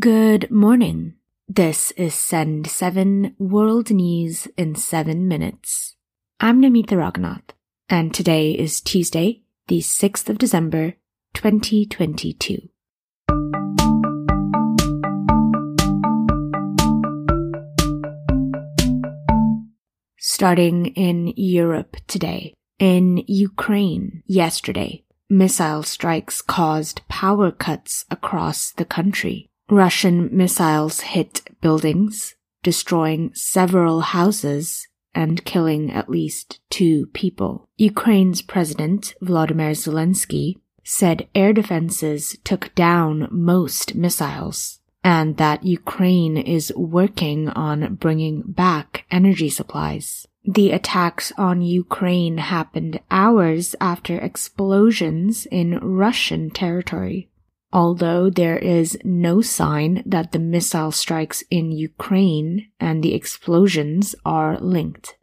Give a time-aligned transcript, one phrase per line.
[0.00, 1.14] Good morning.
[1.48, 5.96] This is Send 7 World News in 7 Minutes.
[6.38, 7.50] I'm Namita Raghunath,
[7.88, 10.94] and today is Tuesday, the 6th of December,
[11.34, 12.68] 2022.
[20.16, 22.54] Starting in Europe today.
[22.78, 29.50] In Ukraine yesterday, missile strikes caused power cuts across the country.
[29.70, 37.68] Russian missiles hit buildings, destroying several houses and killing at least two people.
[37.76, 46.72] Ukraine's president, Volodymyr Zelensky, said air defenses took down most missiles and that Ukraine is
[46.76, 50.26] working on bringing back energy supplies.
[50.44, 57.28] The attacks on Ukraine happened hours after explosions in Russian territory.
[57.72, 64.58] Although there is no sign that the missile strikes in Ukraine and the explosions are
[64.60, 65.16] linked.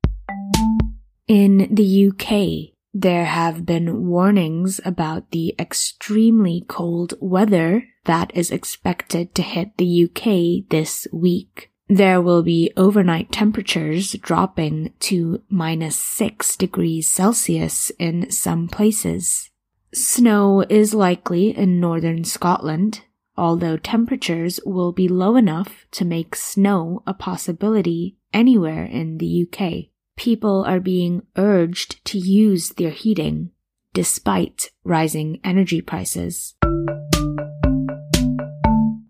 [1.28, 9.34] In the UK, there have been warnings about the extremely cold weather that is expected
[9.36, 11.72] to hit the UK this week.
[11.88, 19.50] There will be overnight temperatures dropping to minus 6 degrees Celsius in some places.
[19.96, 23.04] Snow is likely in northern Scotland,
[23.38, 29.86] although temperatures will be low enough to make snow a possibility anywhere in the UK.
[30.18, 33.52] People are being urged to use their heating
[33.94, 36.56] despite rising energy prices.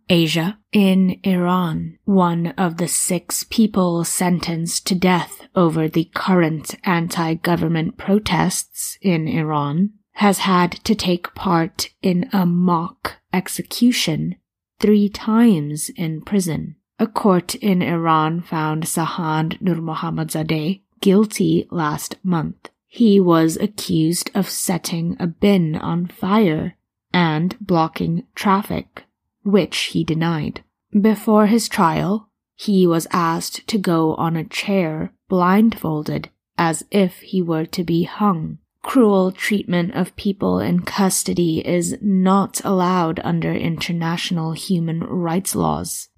[0.07, 0.59] Asia.
[0.71, 8.99] In Iran, one of the six people sentenced to death over the current anti-government protests
[9.01, 14.35] in Iran has had to take part in a mock execution
[14.79, 16.75] three times in prison.
[16.99, 22.69] A court in Iran found Sahand Nurmohammadzadeh guilty last month.
[22.87, 26.77] He was accused of setting a bin on fire
[27.13, 29.03] and blocking traffic
[29.43, 30.63] which he denied.
[30.99, 37.41] Before his trial, he was asked to go on a chair blindfolded as if he
[37.41, 38.57] were to be hung.
[38.85, 46.09] Cruel treatment of people in custody is not allowed under international human rights laws.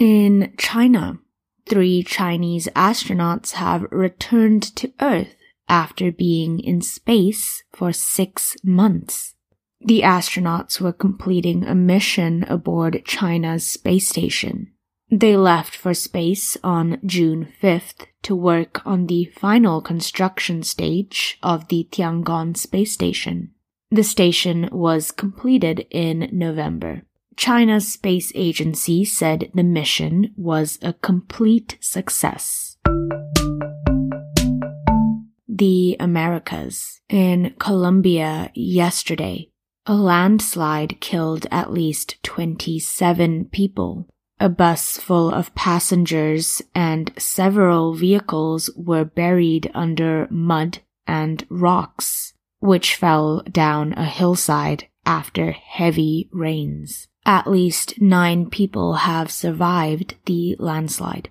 [0.00, 1.20] In China,
[1.68, 5.36] three Chinese astronauts have returned to Earth
[5.68, 9.36] after being in space for six months.
[9.80, 14.71] The astronauts were completing a mission aboard China's space station.
[15.12, 21.68] They left for space on June 5th to work on the final construction stage of
[21.68, 23.50] the Tiangong space station.
[23.90, 27.02] The station was completed in November.
[27.36, 32.78] China's space agency said the mission was a complete success.
[35.46, 37.02] The Americas.
[37.10, 39.50] In Colombia yesterday,
[39.84, 44.08] a landslide killed at least 27 people.
[44.42, 52.96] A bus full of passengers and several vehicles were buried under mud and rocks, which
[52.96, 57.06] fell down a hillside after heavy rains.
[57.24, 61.30] At least nine people have survived the landslide.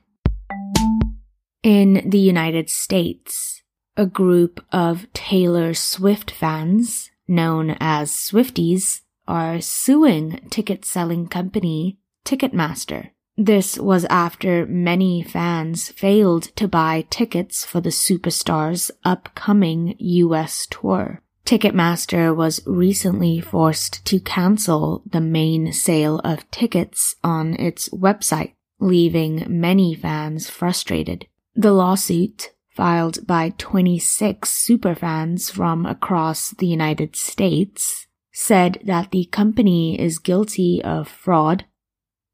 [1.63, 3.61] In the United States,
[3.97, 11.97] a group of Taylor Swift fans known as Swifties, are suing ticket selling company
[12.31, 13.09] Ticketmaster.
[13.35, 21.21] This was after many fans failed to buy tickets for the superstar's upcoming US tour.
[21.45, 29.43] Ticketmaster was recently forced to cancel the main sale of tickets on its website, leaving
[29.49, 31.27] many fans frustrated.
[31.53, 39.99] The lawsuit filed by 26 superfans from across the United States, said that the company
[39.99, 41.65] is guilty of fraud,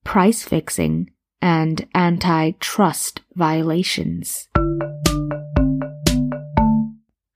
[0.07, 1.12] price fixing,
[1.42, 4.48] and antitrust violations.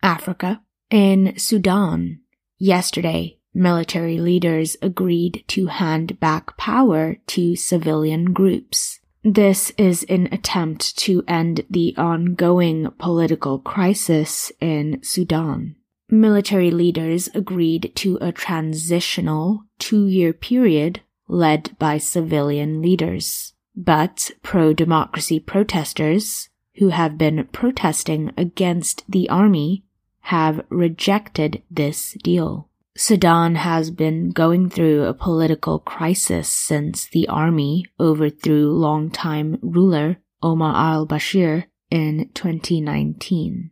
[0.01, 0.61] Africa.
[0.89, 2.21] In Sudan,
[2.57, 9.01] yesterday, military leaders agreed to hand back power to civilian groups.
[9.21, 15.75] This is an attempt to end the ongoing political crisis in Sudan.
[16.09, 21.01] Military leaders agreed to a transitional two-year period
[21.31, 23.53] led by civilian leaders.
[23.75, 29.85] But pro-democracy protesters, who have been protesting against the army,
[30.25, 32.69] have rejected this deal.
[32.95, 40.75] Sudan has been going through a political crisis since the army overthrew longtime ruler Omar
[40.75, 43.70] al-Bashir in 2019.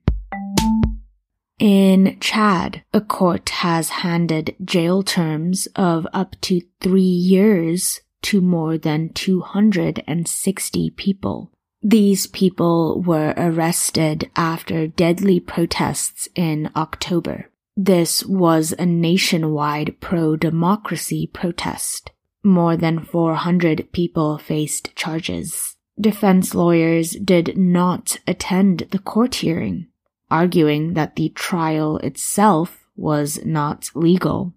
[1.59, 8.77] In Chad, a court has handed jail terms of up to three years to more
[8.77, 11.51] than 260 people.
[11.81, 17.49] These people were arrested after deadly protests in October.
[17.75, 22.11] This was a nationwide pro-democracy protest.
[22.41, 25.75] More than 400 people faced charges.
[25.99, 29.87] Defense lawyers did not attend the court hearing
[30.29, 34.53] arguing that the trial itself was not legal.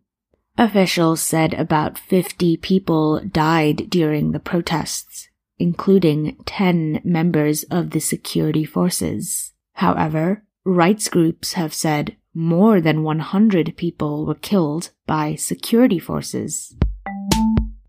[0.59, 5.29] Officials said about 50 people died during the protests,
[5.59, 9.53] including 10 members of the security forces.
[9.75, 16.75] However, rights groups have said more than 100 people were killed by security forces.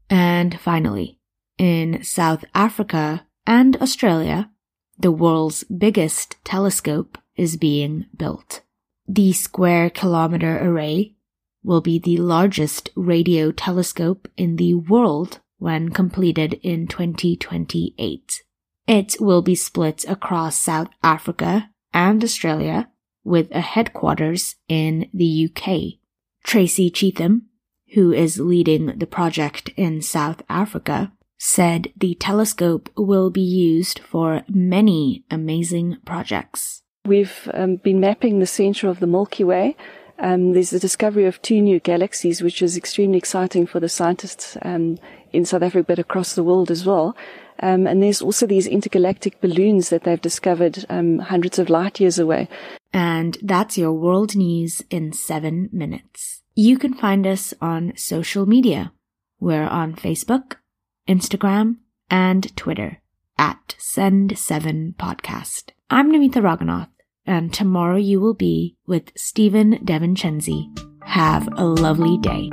[0.10, 1.20] And finally,
[1.58, 4.50] in South Africa and Australia,
[4.98, 8.62] the world's biggest telescope is being built.
[9.08, 11.16] The Square Kilometer Array
[11.64, 18.44] will be the largest radio telescope in the world when completed in 2028.
[18.88, 22.90] It will be split across South Africa and Australia
[23.24, 26.00] with a headquarters in the UK.
[26.44, 27.44] Tracy Cheetham,
[27.94, 34.44] who is leading the project in South Africa, said the telescope will be used for
[34.50, 36.84] many amazing projects.
[37.06, 39.76] We've um, been mapping the center of the Milky Way.
[40.20, 44.56] Um, there's the discovery of two new galaxies, which is extremely exciting for the scientists
[44.62, 44.98] um,
[45.34, 47.18] in South Africa, but across the world as well.
[47.60, 52.20] Um, and there's also these intergalactic balloons that they've discovered um, hundreds of light years
[52.20, 52.48] away.
[52.94, 56.42] And that's your world news in seven minutes.
[56.56, 58.94] You can find us on social media.
[59.42, 60.56] We're on Facebook,
[61.08, 61.80] Instagram,
[62.10, 63.02] and Twitter
[63.38, 65.73] at Send7Podcast.
[65.90, 66.90] I'm Namita Raghunath
[67.26, 70.68] and tomorrow you will be with Stephen Devinchenzi.
[71.04, 72.50] Have a lovely day.